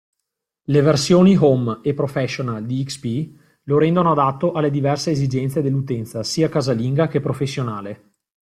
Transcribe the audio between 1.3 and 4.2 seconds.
Home e Professional di XP, lo rendono